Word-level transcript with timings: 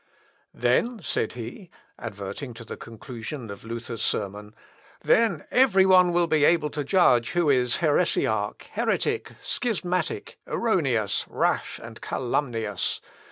"Then," 0.55 0.99
said 1.03 1.33
he, 1.33 1.69
adverting 1.99 2.55
to 2.55 2.65
the 2.65 2.75
conclusion 2.75 3.51
of 3.51 3.63
Luther's 3.63 4.01
sermon; 4.01 4.55
"then 5.03 5.45
every 5.51 5.85
one 5.85 6.11
will 6.11 6.25
be 6.25 6.43
able 6.43 6.71
to 6.71 6.83
judge 6.83 7.33
who 7.33 7.51
is 7.51 7.77
heresiarch, 7.81 8.63
heretic, 8.71 9.33
schismatic, 9.43 10.39
erroneous, 10.47 11.27
rash, 11.29 11.77
and 11.83 12.01
calumnious. 12.01 12.99